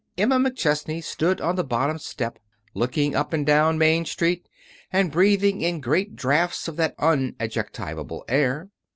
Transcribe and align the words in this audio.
Emma 0.17 0.39
McChesney 0.39 1.03
stood 1.03 1.39
on 1.39 1.55
the 1.55 1.63
bottom 1.63 1.99
step, 1.99 2.39
looking 2.73 3.15
up 3.15 3.33
and 3.33 3.45
down 3.45 3.77
Main 3.77 4.03
Street 4.05 4.47
and 4.91 5.11
breathing 5.11 5.61
in 5.61 5.79
great 5.79 6.15
draughts 6.15 6.67
of 6.67 6.75
that 6.77 6.95
unadjectivable 6.97 8.25
air. 8.27 8.71